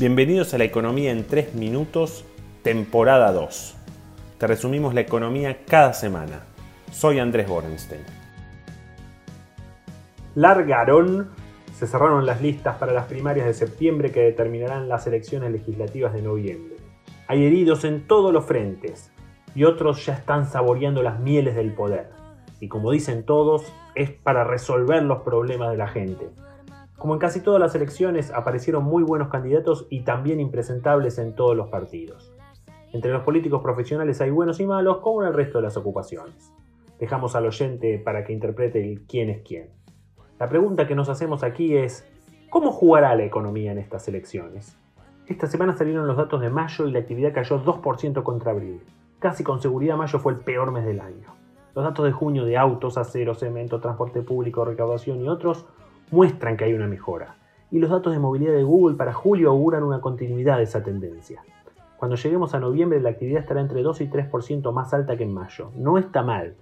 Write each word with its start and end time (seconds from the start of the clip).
Bienvenidos 0.00 0.54
a 0.54 0.56
la 0.56 0.64
economía 0.64 1.10
en 1.10 1.26
3 1.26 1.54
minutos, 1.56 2.24
temporada 2.62 3.32
2. 3.32 3.76
Te 4.38 4.46
resumimos 4.46 4.94
la 4.94 5.02
economía 5.02 5.58
cada 5.66 5.92
semana. 5.92 6.40
Soy 6.90 7.18
Andrés 7.18 7.46
Borenstein. 7.46 8.00
Largaron. 10.36 11.28
Se 11.74 11.86
cerraron 11.86 12.24
las 12.24 12.40
listas 12.40 12.78
para 12.78 12.94
las 12.94 13.08
primarias 13.08 13.44
de 13.44 13.52
septiembre 13.52 14.10
que 14.10 14.20
determinarán 14.20 14.88
las 14.88 15.06
elecciones 15.06 15.52
legislativas 15.52 16.14
de 16.14 16.22
noviembre. 16.22 16.76
Hay 17.26 17.44
heridos 17.44 17.84
en 17.84 18.06
todos 18.06 18.32
los 18.32 18.46
frentes 18.46 19.10
y 19.54 19.64
otros 19.64 20.06
ya 20.06 20.14
están 20.14 20.46
saboreando 20.46 21.02
las 21.02 21.20
mieles 21.20 21.54
del 21.56 21.74
poder. 21.74 22.08
Y 22.58 22.68
como 22.68 22.90
dicen 22.90 23.26
todos, 23.26 23.70
es 23.94 24.10
para 24.10 24.44
resolver 24.44 25.02
los 25.02 25.20
problemas 25.24 25.70
de 25.70 25.76
la 25.76 25.88
gente 25.88 26.30
como 27.00 27.14
en 27.14 27.18
casi 27.18 27.40
todas 27.40 27.58
las 27.58 27.74
elecciones, 27.74 28.30
aparecieron 28.30 28.84
muy 28.84 29.02
buenos 29.02 29.28
candidatos 29.28 29.86
y 29.88 30.02
también 30.02 30.38
impresentables 30.38 31.18
en 31.18 31.34
todos 31.34 31.56
los 31.56 31.68
partidos. 31.68 32.30
Entre 32.92 33.10
los 33.10 33.22
políticos 33.22 33.62
profesionales 33.62 34.20
hay 34.20 34.28
buenos 34.28 34.60
y 34.60 34.66
malos, 34.66 34.98
como 34.98 35.22
en 35.22 35.28
el 35.28 35.34
resto 35.34 35.56
de 35.58 35.64
las 35.64 35.78
ocupaciones. 35.78 36.52
Dejamos 36.98 37.34
al 37.34 37.46
oyente 37.46 37.98
para 37.98 38.22
que 38.22 38.34
interprete 38.34 38.84
el 38.84 39.06
quién 39.06 39.30
es 39.30 39.40
quién. 39.40 39.70
La 40.38 40.50
pregunta 40.50 40.86
que 40.86 40.94
nos 40.94 41.08
hacemos 41.08 41.42
aquí 41.42 41.74
es, 41.74 42.06
¿cómo 42.50 42.70
jugará 42.70 43.14
la 43.14 43.24
economía 43.24 43.72
en 43.72 43.78
estas 43.78 44.06
elecciones? 44.06 44.76
Esta 45.26 45.46
semana 45.46 45.72
salieron 45.72 46.06
los 46.06 46.18
datos 46.18 46.42
de 46.42 46.50
mayo 46.50 46.86
y 46.86 46.92
la 46.92 46.98
actividad 46.98 47.32
cayó 47.32 47.64
2% 47.64 48.22
contra 48.22 48.52
abril. 48.52 48.82
Casi 49.20 49.42
con 49.42 49.62
seguridad 49.62 49.96
mayo 49.96 50.18
fue 50.18 50.34
el 50.34 50.40
peor 50.40 50.70
mes 50.70 50.84
del 50.84 51.00
año. 51.00 51.34
Los 51.74 51.82
datos 51.82 52.04
de 52.04 52.12
junio 52.12 52.44
de 52.44 52.58
autos, 52.58 52.98
acero, 52.98 53.34
cemento, 53.34 53.80
transporte 53.80 54.20
público, 54.20 54.66
recaudación 54.66 55.22
y 55.22 55.28
otros 55.30 55.64
muestran 56.10 56.56
que 56.56 56.64
hay 56.64 56.74
una 56.74 56.86
mejora, 56.86 57.36
y 57.70 57.78
los 57.78 57.90
datos 57.90 58.12
de 58.12 58.18
movilidad 58.18 58.52
de 58.52 58.62
Google 58.62 58.96
para 58.96 59.12
julio 59.12 59.50
auguran 59.50 59.82
una 59.82 60.00
continuidad 60.00 60.58
de 60.58 60.64
esa 60.64 60.82
tendencia. 60.82 61.42
Cuando 61.96 62.16
lleguemos 62.16 62.54
a 62.54 62.60
noviembre 62.60 63.00
la 63.00 63.10
actividad 63.10 63.42
estará 63.42 63.60
entre 63.60 63.82
2 63.82 64.00
y 64.00 64.08
3% 64.08 64.72
más 64.72 64.94
alta 64.94 65.18
que 65.18 65.24
en 65.24 65.34
mayo. 65.34 65.70
No 65.76 65.98
está 65.98 66.22
mal. 66.22 66.54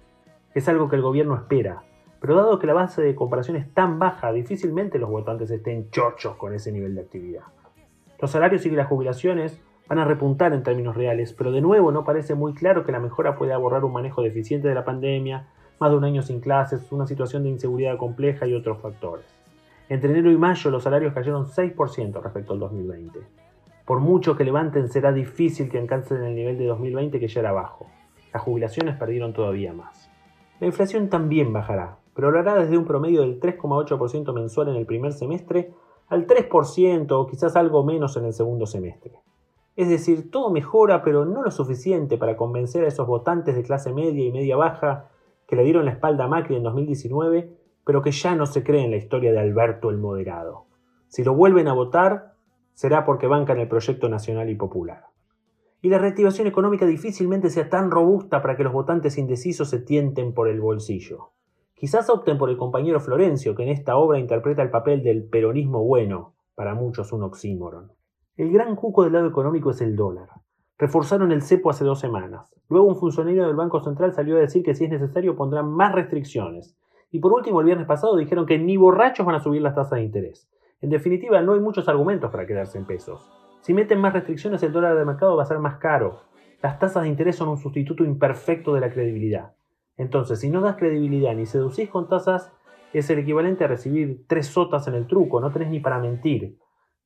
Es 0.53 0.67
algo 0.67 0.89
que 0.89 0.97
el 0.97 1.01
gobierno 1.01 1.33
espera. 1.35 1.83
Pero 2.19 2.35
dado 2.35 2.59
que 2.59 2.67
la 2.67 2.73
base 2.73 3.01
de 3.01 3.15
comparación 3.15 3.55
es 3.55 3.73
tan 3.73 3.99
baja, 3.99 4.33
difícilmente 4.33 4.99
los 4.99 5.09
votantes 5.09 5.49
estén 5.49 5.89
chorchos 5.91 6.35
con 6.35 6.53
ese 6.53 6.73
nivel 6.73 6.93
de 6.93 7.01
actividad. 7.01 7.43
Los 8.19 8.31
salarios 8.31 8.65
y 8.65 8.71
las 8.71 8.87
jubilaciones 8.87 9.61
van 9.87 9.99
a 9.99 10.05
repuntar 10.05 10.51
en 10.51 10.61
términos 10.61 10.97
reales, 10.97 11.31
pero 11.31 11.53
de 11.53 11.61
nuevo 11.61 11.93
no 11.93 12.03
parece 12.03 12.35
muy 12.35 12.53
claro 12.53 12.83
que 12.83 12.91
la 12.91 12.99
mejora 12.99 13.37
pueda 13.37 13.57
borrar 13.57 13.85
un 13.85 13.93
manejo 13.93 14.21
deficiente 14.21 14.67
de 14.67 14.75
la 14.75 14.83
pandemia, 14.83 15.47
más 15.79 15.89
de 15.89 15.97
un 15.97 16.03
año 16.03 16.21
sin 16.21 16.41
clases, 16.41 16.91
una 16.91 17.07
situación 17.07 17.43
de 17.43 17.49
inseguridad 17.49 17.97
compleja 17.97 18.45
y 18.45 18.53
otros 18.53 18.81
factores. 18.81 19.38
Entre 19.89 20.11
enero 20.11 20.31
y 20.31 20.37
mayo 20.37 20.69
los 20.69 20.83
salarios 20.83 21.13
cayeron 21.13 21.47
6% 21.47 22.21
respecto 22.21 22.53
al 22.53 22.59
2020. 22.59 23.19
Por 23.85 23.99
mucho 23.99 24.37
que 24.37 24.43
levanten 24.43 24.87
será 24.87 25.11
difícil 25.11 25.67
que 25.67 25.79
alcancen 25.79 26.23
el 26.23 26.35
nivel 26.35 26.59
de 26.59 26.67
2020 26.67 27.19
que 27.19 27.27
ya 27.27 27.39
era 27.39 27.53
bajo. 27.53 27.87
Las 28.31 28.43
jubilaciones 28.43 28.95
perdieron 28.97 29.33
todavía 29.33 29.73
más. 29.73 30.11
La 30.59 30.67
inflación 30.67 31.09
también 31.09 31.51
bajará, 31.51 31.97
pero 32.13 32.29
lo 32.29 32.37
hará 32.37 32.53
desde 32.53 32.77
un 32.77 32.85
promedio 32.85 33.21
del 33.21 33.39
3,8% 33.39 34.31
mensual 34.31 34.67
en 34.67 34.75
el 34.75 34.85
primer 34.85 35.11
semestre 35.11 35.73
al 36.07 36.27
3% 36.27 37.11
o 37.11 37.25
quizás 37.25 37.55
algo 37.55 37.83
menos 37.83 38.15
en 38.15 38.25
el 38.25 38.33
segundo 38.33 38.67
semestre. 38.67 39.13
Es 39.75 39.89
decir, 39.89 40.29
todo 40.29 40.51
mejora, 40.51 41.01
pero 41.01 41.25
no 41.25 41.41
lo 41.41 41.49
suficiente 41.49 42.19
para 42.19 42.37
convencer 42.37 42.83
a 42.83 42.89
esos 42.89 43.07
votantes 43.07 43.55
de 43.55 43.63
clase 43.63 43.91
media 43.91 44.23
y 44.23 44.31
media 44.31 44.55
baja 44.55 45.09
que 45.47 45.55
le 45.55 45.63
dieron 45.63 45.85
la 45.85 45.91
espalda 45.91 46.25
a 46.25 46.27
Macri 46.27 46.57
en 46.57 46.63
2019 46.63 47.58
pero 47.89 48.03
que 48.03 48.11
ya 48.11 48.35
no 48.35 48.45
se 48.45 48.63
cree 48.63 48.85
en 48.85 48.91
la 48.91 48.97
historia 48.97 49.31
de 49.31 49.39
Alberto 49.39 49.89
el 49.89 49.97
Moderado. 49.97 50.67
Si 51.07 51.23
lo 51.23 51.33
vuelven 51.33 51.67
a 51.67 51.73
votar, 51.73 52.35
será 52.75 53.03
porque 53.03 53.25
bancan 53.25 53.57
el 53.57 53.67
proyecto 53.67 54.09
nacional 54.09 54.47
y 54.51 54.53
popular. 54.53 55.05
Y 55.81 55.89
la 55.89 55.97
reactivación 55.97 56.45
económica 56.45 56.85
difícilmente 56.85 57.49
sea 57.49 57.67
tan 57.67 57.89
robusta 57.89 58.43
para 58.43 58.55
que 58.55 58.63
los 58.63 58.73
votantes 58.73 59.17
indecisos 59.17 59.71
se 59.71 59.79
tienten 59.79 60.35
por 60.35 60.49
el 60.49 60.61
bolsillo. 60.61 61.31
Quizás 61.73 62.11
opten 62.11 62.37
por 62.37 62.51
el 62.51 62.57
compañero 62.57 62.99
Florencio, 62.99 63.55
que 63.55 63.63
en 63.63 63.69
esta 63.69 63.97
obra 63.97 64.19
interpreta 64.19 64.61
el 64.61 64.69
papel 64.69 65.01
del 65.01 65.23
peronismo 65.23 65.83
bueno, 65.83 66.35
para 66.53 66.75
muchos 66.75 67.11
un 67.11 67.23
oxímoron. 67.23 67.93
El 68.37 68.51
gran 68.51 68.75
cuco 68.75 69.03
del 69.03 69.13
lado 69.13 69.29
económico 69.29 69.71
es 69.71 69.81
el 69.81 69.95
dólar. 69.95 70.29
Reforzaron 70.77 71.31
el 71.31 71.41
cepo 71.41 71.71
hace 71.71 71.85
dos 71.85 71.99
semanas. 71.99 72.55
Luego 72.69 72.85
un 72.85 72.97
funcionario 72.97 73.47
del 73.47 73.55
Banco 73.55 73.83
Central 73.83 74.13
salió 74.13 74.37
a 74.37 74.41
decir 74.41 74.61
que 74.61 74.75
si 74.75 74.83
es 74.83 74.91
necesario 74.91 75.35
pondrán 75.35 75.71
más 75.71 75.95
restricciones, 75.95 76.77
y 77.11 77.19
por 77.19 77.33
último, 77.33 77.59
el 77.59 77.65
viernes 77.65 77.87
pasado 77.87 78.15
dijeron 78.17 78.45
que 78.45 78.59
ni 78.59 78.77
borrachos 78.77 79.25
van 79.25 79.35
a 79.35 79.39
subir 79.39 79.61
las 79.61 79.75
tasas 79.75 79.97
de 79.97 80.03
interés. 80.03 80.49
En 80.81 80.89
definitiva, 80.89 81.41
no 81.41 81.53
hay 81.53 81.59
muchos 81.59 81.89
argumentos 81.89 82.31
para 82.31 82.45
quedarse 82.45 82.77
en 82.77 82.85
pesos. 82.85 83.29
Si 83.61 83.73
meten 83.73 83.99
más 83.99 84.13
restricciones, 84.13 84.63
el 84.63 84.71
dólar 84.71 84.97
de 84.97 85.05
mercado 85.05 85.35
va 85.35 85.43
a 85.43 85.47
ser 85.47 85.59
más 85.59 85.77
caro. 85.77 86.21
Las 86.61 86.79
tasas 86.79 87.03
de 87.03 87.09
interés 87.09 87.35
son 87.35 87.49
un 87.49 87.57
sustituto 87.57 88.03
imperfecto 88.03 88.73
de 88.73 88.81
la 88.81 88.91
credibilidad. 88.91 89.53
Entonces, 89.97 90.39
si 90.39 90.49
no 90.49 90.61
das 90.61 90.77
credibilidad 90.77 91.33
ni 91.33 91.45
seducís 91.45 91.89
con 91.89 92.07
tasas, 92.07 92.53
es 92.93 93.09
el 93.09 93.19
equivalente 93.19 93.65
a 93.65 93.67
recibir 93.67 94.25
tres 94.27 94.47
sotas 94.47 94.87
en 94.87 94.95
el 94.95 95.07
truco, 95.07 95.41
no 95.41 95.51
tenés 95.51 95.69
ni 95.69 95.79
para 95.79 95.99
mentir. 95.99 96.57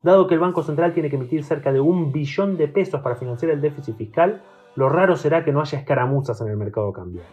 Dado 0.02 0.28
que 0.28 0.36
el 0.36 0.40
Banco 0.40 0.64
Central 0.64 0.94
tiene 0.94 1.10
que 1.10 1.16
emitir 1.16 1.44
cerca 1.44 1.72
de 1.72 1.80
un 1.80 2.12
billón 2.12 2.58
de 2.58 2.68
pesos 2.68 3.02
para 3.02 3.16
financiar 3.16 3.52
el 3.52 3.62
déficit 3.62 3.96
fiscal, 3.96 4.44
lo 4.76 4.90
raro 4.90 5.16
será 5.16 5.44
que 5.44 5.52
no 5.52 5.62
haya 5.62 5.80
escaramuzas 5.80 6.40
en 6.42 6.50
el 6.50 6.58
mercado 6.58 6.92
cambiario. 6.92 7.32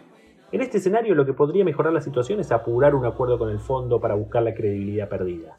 En 0.51 0.59
este 0.59 0.79
escenario 0.79 1.15
lo 1.15 1.25
que 1.25 1.31
podría 1.31 1.63
mejorar 1.63 1.93
la 1.93 2.01
situación 2.01 2.41
es 2.41 2.51
apurar 2.51 2.93
un 2.93 3.05
acuerdo 3.05 3.39
con 3.39 3.49
el 3.49 3.59
fondo 3.59 4.01
para 4.01 4.15
buscar 4.15 4.43
la 4.43 4.53
credibilidad 4.53 5.07
perdida. 5.07 5.57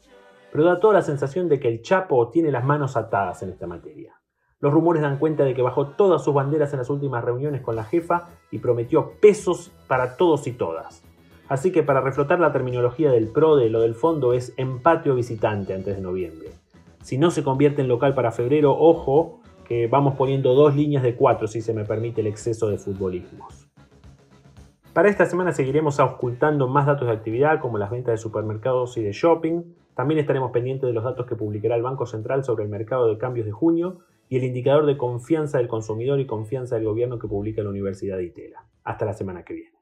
Pero 0.51 0.65
da 0.65 0.79
toda 0.79 0.93
la 0.93 1.01
sensación 1.01 1.49
de 1.49 1.59
que 1.59 1.67
el 1.67 1.81
Chapo 1.81 2.29
tiene 2.29 2.51
las 2.51 2.63
manos 2.63 2.95
atadas 2.95 3.41
en 3.41 3.49
esta 3.49 3.65
materia. 3.65 4.13
Los 4.59 4.71
rumores 4.71 5.01
dan 5.01 5.17
cuenta 5.17 5.45
de 5.45 5.55
que 5.55 5.63
bajó 5.63 5.87
todas 5.87 6.23
sus 6.23 6.35
banderas 6.35 6.73
en 6.73 6.79
las 6.79 6.91
últimas 6.91 7.23
reuniones 7.23 7.61
con 7.61 7.75
la 7.75 7.85
jefa 7.85 8.29
y 8.51 8.59
prometió 8.59 9.13
pesos 9.19 9.71
para 9.87 10.15
todos 10.15 10.45
y 10.45 10.51
todas. 10.51 11.03
Así 11.49 11.71
que 11.71 11.81
para 11.81 11.99
reflotar 11.99 12.39
la 12.39 12.53
terminología 12.53 13.09
del 13.09 13.29
PRODE, 13.29 13.69
lo 13.69 13.81
del 13.81 13.95
fondo 13.95 14.33
es 14.33 14.53
empate 14.57 15.09
o 15.09 15.15
visitante 15.15 15.73
antes 15.73 15.95
de 15.95 16.03
noviembre. 16.03 16.51
Si 17.01 17.17
no 17.17 17.31
se 17.31 17.43
convierte 17.43 17.81
en 17.81 17.87
local 17.87 18.13
para 18.13 18.31
febrero, 18.31 18.77
ojo, 18.77 19.41
que 19.67 19.87
vamos 19.87 20.13
poniendo 20.15 20.53
dos 20.53 20.75
líneas 20.75 21.01
de 21.01 21.15
cuatro 21.15 21.47
si 21.47 21.61
se 21.61 21.73
me 21.73 21.83
permite 21.83 22.21
el 22.21 22.27
exceso 22.27 22.69
de 22.69 22.77
futbolismos. 22.77 23.72
Para 24.93 25.09
esta 25.09 25.25
semana 25.25 25.53
seguiremos 25.53 25.99
auscultando 25.99 26.67
más 26.67 26.85
datos 26.85 27.07
de 27.07 27.13
actividad 27.15 27.59
como 27.59 27.79
las 27.79 27.89
ventas 27.89 28.13
de 28.13 28.17
supermercados 28.19 28.95
y 28.97 29.01
de 29.01 29.11
shopping. 29.11 29.63
También 29.95 30.19
estaremos 30.19 30.51
pendientes 30.51 30.85
de 30.85 30.93
los 30.93 31.03
datos 31.03 31.25
que 31.25 31.35
publicará 31.35 31.75
el 31.75 31.81
Banco 31.81 32.05
Central 32.05 32.43
sobre 32.43 32.63
el 32.63 32.69
mercado 32.69 33.07
de 33.07 33.17
cambios 33.17 33.47
de 33.47 33.51
junio 33.51 34.01
y 34.29 34.37
el 34.37 34.43
indicador 34.43 34.85
de 34.85 34.95
confianza 34.95 35.57
del 35.57 35.67
consumidor 35.67 36.19
y 36.19 36.27
confianza 36.27 36.75
del 36.75 36.85
gobierno 36.85 37.17
que 37.17 37.27
publica 37.27 37.63
la 37.63 37.69
Universidad 37.69 38.17
de 38.17 38.25
Itela. 38.25 38.65
Hasta 38.83 39.05
la 39.05 39.13
semana 39.13 39.43
que 39.43 39.55
viene. 39.55 39.72